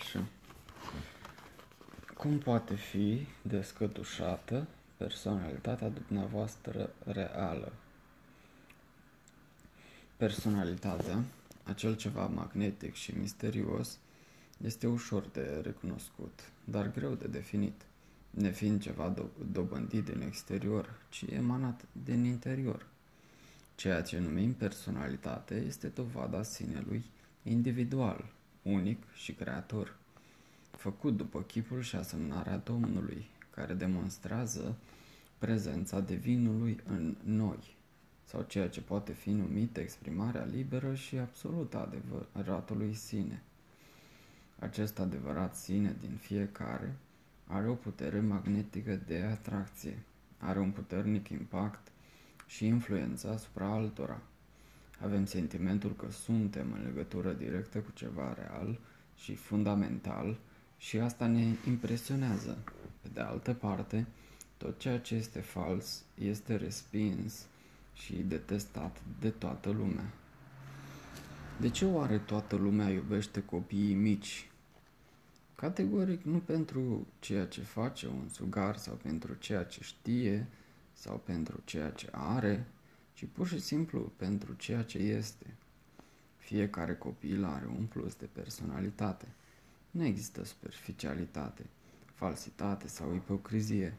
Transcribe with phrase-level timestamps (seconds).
[0.00, 0.24] Așa.
[2.16, 4.66] Cum poate fi descătușată
[4.96, 7.72] personalitatea dumneavoastră reală?
[10.16, 11.24] Personalitatea,
[11.64, 13.98] acel ceva magnetic și misterios,
[14.64, 17.82] este ușor de recunoscut, dar greu de definit,
[18.30, 22.86] nefiind ceva do- dobândit din exterior, ci emanat din interior.
[23.74, 27.04] Ceea ce numim personalitate este dovada sinelui
[27.42, 28.24] individual,
[28.62, 29.96] unic și creator,
[30.70, 34.76] făcut după chipul și asemnarea Domnului, care demonstrează
[35.38, 37.74] prezența divinului în noi,
[38.24, 43.42] sau ceea ce poate fi numit exprimarea liberă și absolută a adevăratului sine.
[44.58, 46.96] Acest adevărat sine din fiecare
[47.46, 50.02] are o putere magnetică de atracție,
[50.38, 51.88] are un puternic impact
[52.46, 54.20] și influență asupra altora.
[55.02, 58.78] Avem sentimentul că suntem în legătură directă cu ceva real
[59.16, 60.38] și fundamental
[60.78, 62.58] și asta ne impresionează.
[63.00, 64.06] Pe de altă parte,
[64.56, 67.46] tot ceea ce este fals este respins
[67.92, 70.12] și detestat de toată lumea.
[71.60, 74.50] De ce oare toată lumea iubește copiii mici?
[75.54, 80.46] Categoric nu pentru ceea ce face un sugar sau pentru ceea ce știe
[80.92, 82.66] sau pentru ceea ce are,
[83.20, 85.46] ci pur și simplu pentru ceea ce este.
[86.36, 89.28] Fiecare copil are un plus de personalitate.
[89.90, 91.66] Nu există superficialitate,
[92.14, 93.94] falsitate sau ipocrizie.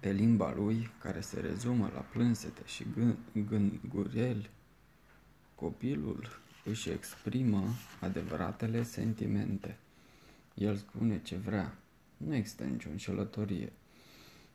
[0.00, 2.86] Pe limba lui, care se rezumă la plânsete și
[3.48, 4.50] gângureli,
[5.54, 7.64] copilul își exprimă
[8.00, 9.76] adevăratele sentimente.
[10.54, 11.76] El spune ce vrea.
[12.16, 13.72] Nu există nicio înșelătorie.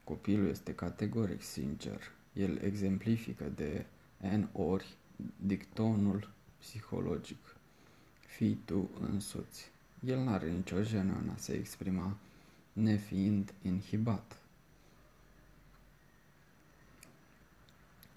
[0.04, 2.18] Copilul este categoric sincer.
[2.34, 3.86] El exemplifică de
[4.18, 4.98] N ori
[5.36, 7.56] dictonul psihologic.
[8.28, 9.72] Fii tu însuți.
[10.06, 12.18] El nu are nicio jenă în a se exprima
[12.74, 14.38] nefiind inhibat.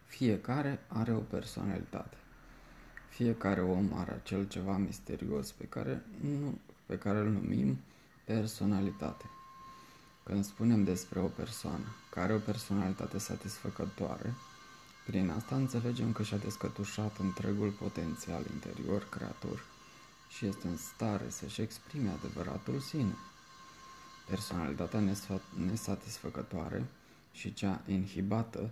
[0.07, 2.17] Fiecare are o personalitate.
[3.09, 7.79] Fiecare om are acel ceva misterios pe care, nu, pe care îl numim
[8.25, 9.25] personalitate.
[10.23, 14.35] Când spunem despre o persoană care are o personalitate satisfăcătoare,
[15.07, 19.65] prin asta înțelegem că și-a descătușat întregul potențial interior creator
[20.29, 23.15] și este în stare să-și exprime adevăratul sine.
[24.29, 25.03] Personalitatea
[25.67, 26.85] nesatisfăcătoare
[27.33, 28.71] și cea inhibată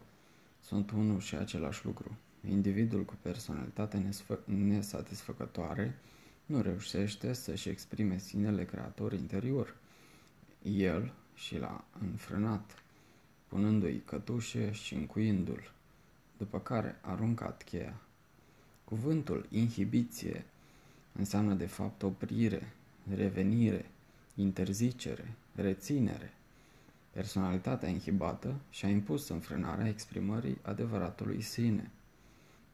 [0.64, 2.16] sunt unul și același lucru.
[2.48, 4.10] Individul cu personalitate
[4.44, 5.98] nesatisfăcătoare
[6.46, 9.76] nu reușește să-și exprime sinele creator interior.
[10.62, 12.82] El și l-a înfrânat,
[13.46, 15.70] punându-i cătușe și încuindu-l,
[16.36, 18.00] după care a aruncat cheia.
[18.84, 20.44] Cuvântul inhibiție
[21.12, 22.72] înseamnă de fapt oprire,
[23.14, 23.90] revenire,
[24.34, 26.32] interzicere, reținere.
[27.10, 31.90] Personalitatea inhibată și-a impus înfrânarea exprimării adevăratului sine.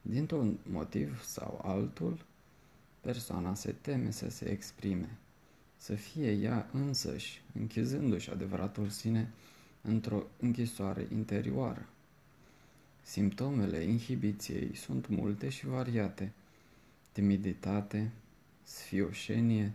[0.02, 2.24] Dintr-un motiv sau altul,
[3.00, 5.18] persoana se teme să se exprime,
[5.76, 9.30] să fie ea însăși, închizându-și adevăratul sine
[9.82, 11.86] într-o închisoare interioară.
[13.02, 16.32] Simptomele inhibiției sunt multe și variate.
[17.12, 18.10] Timiditate,
[18.62, 19.72] sfioșenie,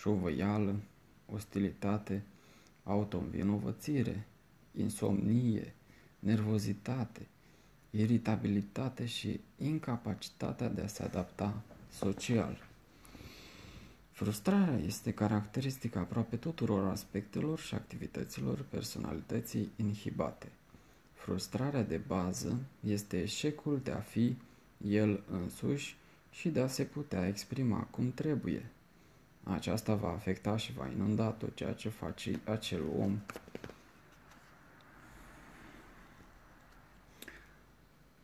[0.00, 0.76] șovăială,
[1.32, 2.22] ostilitate,
[2.84, 4.26] autoînvinovățire,
[4.76, 5.74] insomnie,
[6.18, 7.26] nervozitate,
[7.90, 12.69] iritabilitate și incapacitatea de a se adapta social.
[14.20, 20.48] Frustrarea este caracteristică aproape tuturor aspectelor și activităților personalității inhibate.
[21.12, 24.36] Frustrarea de bază este eșecul de a fi
[24.88, 25.96] el însuși
[26.30, 28.70] și de a se putea exprima cum trebuie.
[29.42, 33.20] Aceasta va afecta și va inunda tot ceea ce face acel om.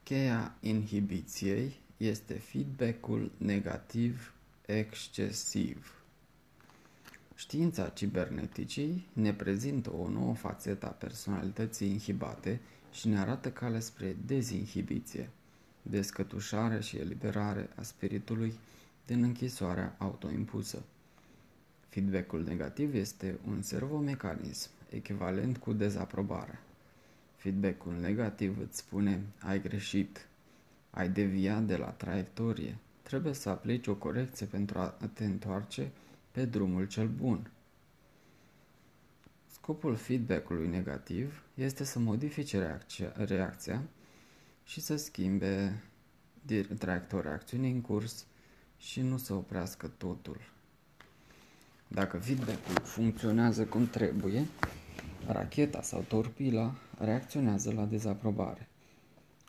[0.03, 4.31] Cheia inhibiției este feedback-ul negativ
[4.67, 5.95] excesiv.
[7.35, 12.61] Știința ciberneticii ne prezintă o nouă fațetă a personalității inhibate
[12.93, 15.31] și ne arată calea spre dezinhibiție
[15.89, 18.53] descătușare și eliberare a spiritului
[19.07, 20.83] din închisoarea autoimpusă.
[21.89, 26.61] Feedbackul negativ este un servomecanism echivalent cu dezaprobarea.
[27.37, 30.27] Feedbackul negativ îți spune ai greșit,
[30.91, 32.77] ai deviat de la traiectorie,
[33.07, 35.91] trebuie să aplici o corecție pentru a te întoarce
[36.31, 37.51] pe drumul cel bun.
[39.53, 43.83] Scopul feedbackului negativ este să modifice reacția, reacția
[44.65, 45.83] și să schimbe
[46.79, 48.27] traiectoria acțiunii în curs
[48.79, 50.39] și nu să oprească totul.
[51.89, 54.47] Dacă feedback-ul funcționează cum trebuie,
[55.27, 58.69] racheta sau torpila reacționează la dezaprobare.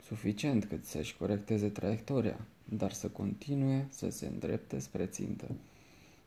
[0.08, 5.48] Suficient cât să-și corecteze traiectoria, dar să continue să se îndrepte spre țintă.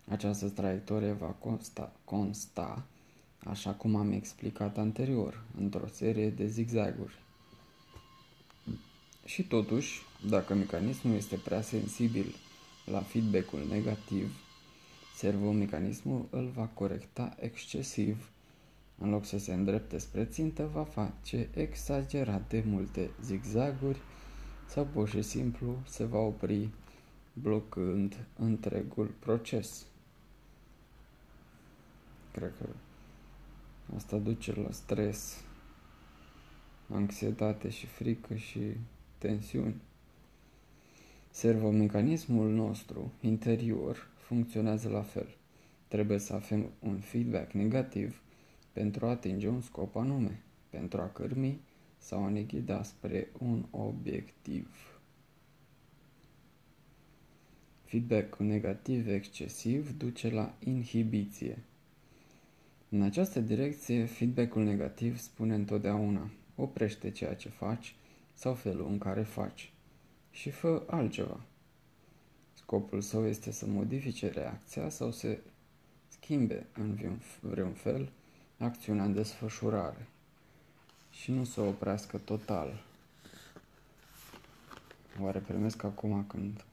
[0.08, 2.86] Această traiectorie va consta, consta,
[3.44, 7.18] așa cum am explicat anterior, într-o serie de zigzaguri.
[9.24, 12.34] Și totuși, dacă mecanismul este prea sensibil
[12.84, 14.34] la feedback-ul negativ,
[15.16, 18.30] servomecanismul îl va corecta excesiv.
[19.02, 23.98] În loc să se îndrepte spre țintă, va face exagerat de multe zigzaguri
[24.66, 26.68] sau pur și simplu se va opri
[27.32, 29.86] blocând întregul proces.
[32.32, 32.68] Cred că
[33.96, 35.44] asta duce la stres,
[36.88, 38.60] anxietate și frică și
[39.18, 39.80] tensiuni.
[41.30, 45.36] Servomecanismul nostru interior funcționează la fel.
[45.88, 48.20] Trebuie să avem un feedback negativ
[48.72, 51.60] pentru a atinge un scop anume, pentru a cârmi
[51.98, 54.68] sau a ne ghida spre un obiectiv.
[57.84, 61.58] Feedback negativ excesiv duce la inhibiție.
[62.88, 67.94] În această direcție, feedback-ul negativ spune întotdeauna oprește ceea ce faci
[68.34, 69.72] sau felul în care faci
[70.30, 71.40] și fă altceva.
[72.52, 75.38] Scopul său este să modifice reacția sau să
[76.08, 78.12] schimbe în vreun fel
[78.64, 80.08] acțiunea în desfășurare
[81.10, 82.82] și nu să o oprească total.
[85.20, 86.64] Oare primesc acum când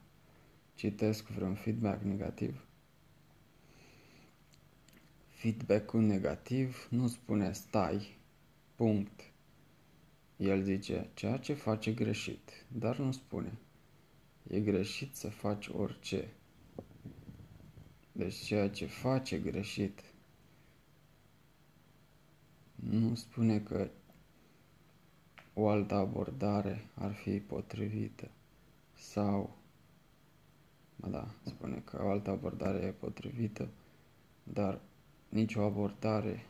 [0.76, 2.66] citesc vreun feedback negativ?
[5.28, 8.18] Feedback-ul negativ nu spune stai,
[8.76, 9.22] punct.
[10.38, 13.52] El zice ceea ce face greșit, dar nu spune
[14.50, 16.28] e greșit să faci orice.
[18.12, 20.04] Deci ceea ce face greșit
[22.84, 23.90] nu spune că
[25.54, 28.30] o altă abordare ar fi potrivită
[28.94, 29.58] sau
[30.96, 33.68] da, spune că o altă abordare e potrivită,
[34.44, 34.80] dar
[35.30, 36.46] nicio abordare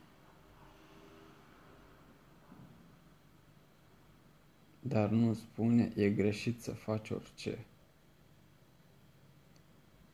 [4.88, 7.65] dar nu spune e greșit să faci orice.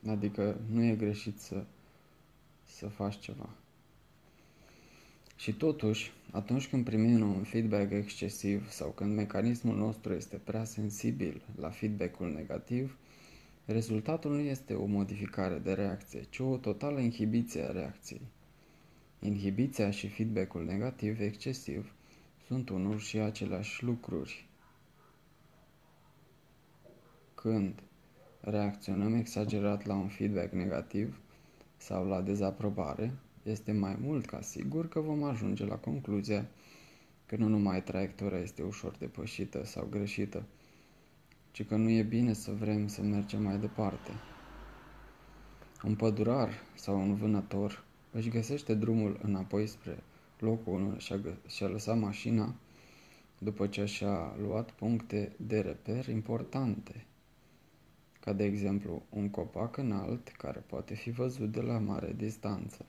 [0.08, 1.66] Adică nu e greșit să,
[2.64, 3.50] să faci ceva.
[5.44, 11.42] Și totuși, atunci când primim un feedback excesiv sau când mecanismul nostru este prea sensibil
[11.56, 12.98] la feedback-ul negativ,
[13.66, 18.22] rezultatul nu este o modificare de reacție, ci o totală inhibiție a reacției.
[19.20, 21.94] Inhibiția și feedback-ul negativ excesiv
[22.48, 24.48] sunt unul și aceleași lucruri.
[27.36, 27.84] Când
[28.40, 31.20] reacționăm exagerat la un feedback negativ
[31.78, 33.14] sau la dezaprobare,
[33.44, 36.46] este mai mult ca sigur că vom ajunge la concluzia
[37.26, 40.44] că nu numai traiectoria este ușor depășită sau greșită,
[41.52, 44.12] ci că nu e bine să vrem să mergem mai departe.
[45.84, 50.04] Un pădurar sau un vânător își găsește drumul înapoi spre
[50.40, 52.56] locul unde și-a, și-a lăsat mașina
[53.38, 57.06] după ce și-a luat puncte de reper importante,
[58.20, 62.86] ca de exemplu un copac înalt care poate fi văzut de la mare distanță.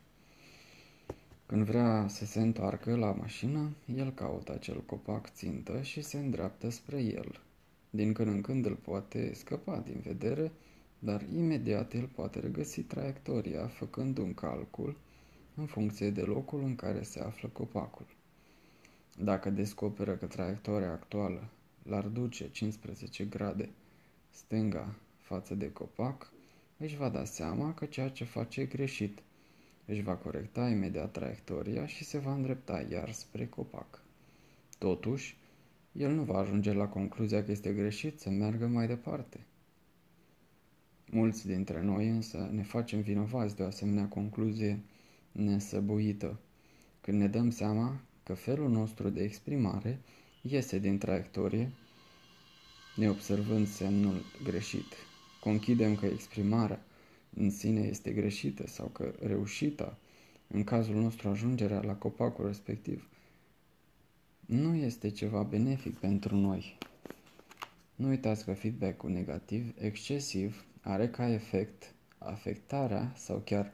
[1.46, 6.70] Când vrea să se întoarcă la mașină, el caută acel copac țintă și se îndreaptă
[6.70, 7.40] spre el.
[7.90, 10.52] Din când în când îl poate scăpa din vedere,
[10.98, 14.96] dar imediat el poate regăsi traiectoria făcând un calcul
[15.54, 18.06] în funcție de locul în care se află copacul.
[19.18, 21.48] Dacă descoperă că traiectoria actuală
[21.82, 23.68] l-ar duce 15 grade
[24.30, 26.32] stânga față de copac,
[26.76, 29.22] își va da seama că ceea ce face e greșit.
[29.86, 34.02] Își va corecta imediat traiectoria și se va îndrepta iar spre copac.
[34.78, 35.36] Totuși,
[35.92, 39.46] el nu va ajunge la concluzia că este greșit să meargă mai departe.
[41.10, 44.80] Mulți dintre noi însă ne facem vinovați de o asemenea concluzie
[45.32, 46.38] nesăbuită,
[47.00, 50.00] când ne dăm seama că felul nostru de exprimare
[50.42, 51.70] iese din traiectorie,
[52.96, 54.92] neobservând semnul greșit.
[55.40, 56.84] Conchidem că exprimarea
[57.36, 59.98] în sine este greșită sau că reușita,
[60.46, 63.08] în cazul nostru ajungerea la copacul respectiv,
[64.46, 66.78] nu este ceva benefic pentru noi.
[67.94, 73.72] Nu uitați că feedback-ul negativ excesiv are ca efect afectarea sau chiar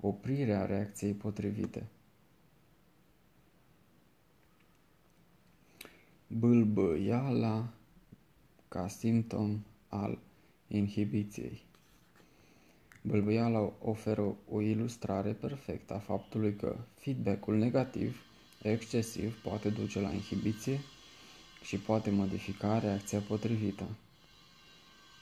[0.00, 1.86] oprirea reacției potrivite.
[6.26, 7.72] Bâlbâiala
[8.68, 10.18] ca simptom al
[10.68, 11.62] inhibiției.
[13.02, 18.22] Bâlbâiala oferă o ilustrare perfectă a faptului că feedback-ul negativ,
[18.62, 20.78] excesiv, poate duce la inhibiție
[21.62, 23.84] și poate modifica reacția potrivită.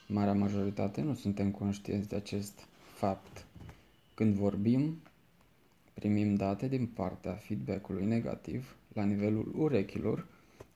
[0.07, 3.45] Marea majoritate nu suntem conștienți de acest fapt.
[4.13, 5.01] Când vorbim,
[5.93, 10.27] primim date din partea feedback-ului negativ la nivelul urechilor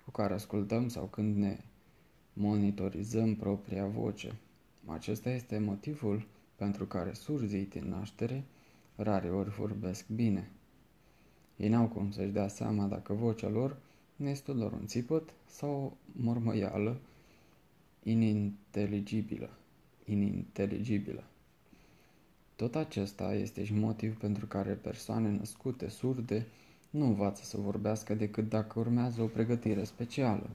[0.05, 1.57] cu care ascultăm sau când ne
[2.33, 4.35] monitorizăm propria voce.
[4.85, 6.25] Acesta este motivul
[6.63, 8.43] pentru care surzii din naștere
[8.95, 10.49] rare ori vorbesc bine.
[11.57, 13.77] Ei n-au cum să-și dea seama dacă vocea lor
[14.15, 15.91] nu este doar un țipăt sau o
[16.21, 16.97] mormăială
[18.03, 19.49] ininteligibilă.
[20.05, 21.23] ininteligibilă.
[22.55, 26.45] Tot acesta este și motiv pentru care persoane născute surde
[26.89, 30.49] nu învață să vorbească decât dacă urmează o pregătire specială.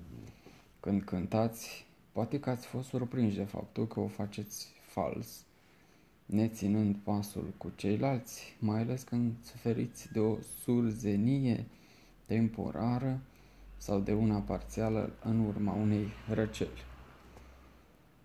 [0.81, 5.47] Când cântați, poate că ați fost surprinși de faptul că o faceți fals,
[6.29, 11.65] neținând pasul cu ceilalți, mai ales când suferiți de o surzenie
[12.27, 13.21] temporară
[13.77, 16.85] sau de una parțială în urma unei răceli.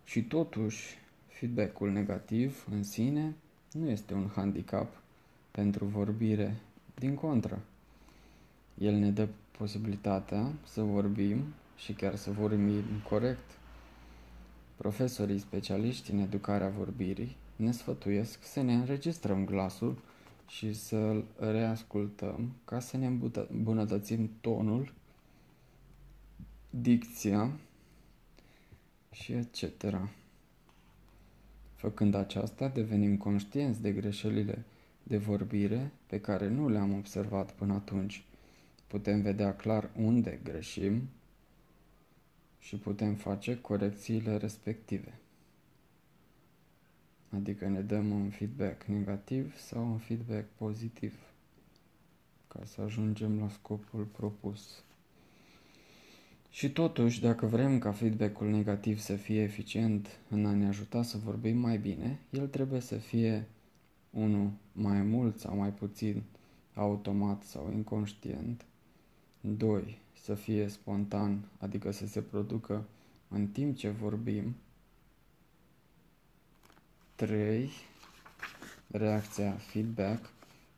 [0.04, 3.36] Și totuși, feedback-ul negativ în sine
[3.72, 5.02] nu este un handicap
[5.52, 6.56] pentru vorbire,
[6.96, 7.62] din contră.
[8.78, 11.44] El ne dă posibilitatea să vorbim
[11.76, 13.58] și chiar să vorbim corect.
[14.76, 19.98] Profesorii specialiști în educarea vorbirii ne sfătuiesc să ne înregistrăm glasul
[20.48, 23.06] și să-l reascultăm ca să ne
[23.50, 24.94] îmbunătățim tonul,
[26.70, 27.52] dicția
[29.12, 29.98] și etc.
[31.76, 34.66] Făcând aceasta, devenim conștienți de greșelile
[35.04, 38.24] de vorbire pe care nu le-am observat până atunci.
[38.88, 41.10] Putem vedea clar unde greșim
[42.60, 45.20] și putem face corecțiile respective.
[47.36, 51.14] Adică ne dăm un feedback negativ sau un feedback pozitiv
[52.48, 54.84] ca să ajungem la scopul propus.
[56.50, 61.18] Și totuși, dacă vrem ca feedback-ul negativ să fie eficient în a ne ajuta să
[61.18, 63.48] vorbim mai bine, el trebuie să fie
[64.10, 66.24] unul mai mult sau mai puțin
[66.74, 68.66] automat sau inconștient.
[69.42, 69.98] 2.
[70.22, 72.86] Să fie spontan, adică să se producă
[73.28, 74.56] în timp ce vorbim.
[77.26, 77.70] 3.
[78.88, 80.30] Reacția feedback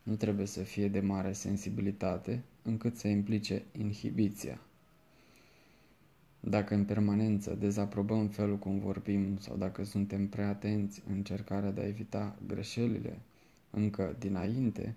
[0.02, 4.60] nu trebuie să fie de mare sensibilitate încât să implice inhibiția.
[6.40, 11.80] Dacă în permanență dezaprobăm felul cum vorbim sau dacă suntem prea atenți în încercarea de
[11.80, 13.18] a evita greșelile
[13.70, 14.94] încă dinainte,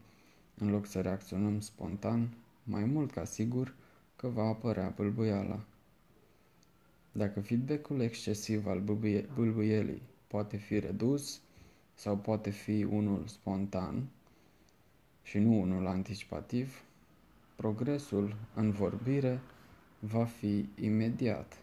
[0.57, 2.29] în loc să reacționăm spontan,
[2.63, 3.75] mai mult ca sigur
[4.15, 5.59] că va apărea bâlbâiala.
[7.11, 8.79] Dacă feedback-ul excesiv al
[9.35, 11.41] bâlbâielii poate fi redus
[11.93, 14.07] sau poate fi unul spontan
[15.23, 16.83] și nu unul anticipativ,
[17.55, 19.39] progresul în vorbire
[19.99, 21.57] va fi imediat.